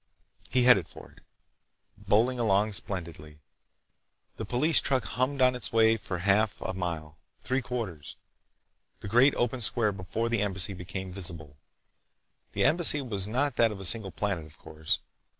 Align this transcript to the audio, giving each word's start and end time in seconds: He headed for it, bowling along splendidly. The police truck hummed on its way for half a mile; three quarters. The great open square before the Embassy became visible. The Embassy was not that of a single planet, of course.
He 0.49 0.63
headed 0.63 0.89
for 0.89 1.11
it, 1.11 1.21
bowling 1.95 2.39
along 2.39 2.73
splendidly. 2.73 3.37
The 4.37 4.45
police 4.45 4.81
truck 4.81 5.03
hummed 5.03 5.43
on 5.43 5.53
its 5.53 5.71
way 5.71 5.95
for 5.95 6.17
half 6.17 6.59
a 6.63 6.73
mile; 6.73 7.19
three 7.43 7.61
quarters. 7.61 8.15
The 9.01 9.07
great 9.07 9.35
open 9.35 9.61
square 9.61 9.91
before 9.91 10.27
the 10.27 10.41
Embassy 10.41 10.73
became 10.73 11.11
visible. 11.11 11.55
The 12.53 12.63
Embassy 12.63 13.03
was 13.03 13.27
not 13.27 13.57
that 13.57 13.71
of 13.71 13.79
a 13.79 13.85
single 13.85 14.09
planet, 14.11 14.47
of 14.47 14.57
course. 14.57 15.01